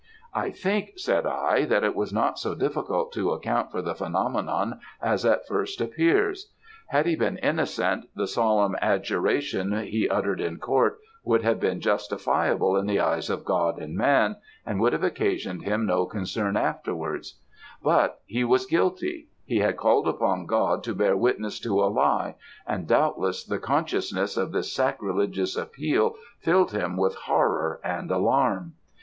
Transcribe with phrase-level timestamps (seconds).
[0.33, 4.79] "I think, said I, that it was not so difficult to account for the phenomenon
[4.99, 6.49] as at first appears.
[6.87, 12.75] Had he been innocent, the solemn adjuration he uttered in court would have been justifiable
[12.77, 17.35] in the eyes of God and man, and would have occasioned him no concern afterwards;
[17.83, 22.33] but he was guilty; he had called upon God to bear witness to a lie,
[22.65, 28.73] and, doubtless, the consciousness of this sacrilegious appeal filled him with horror and alarm.